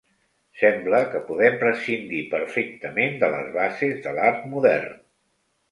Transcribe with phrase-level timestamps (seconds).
[0.61, 4.99] Sembla que podem prescindir perfectament de les bases de l'art modern.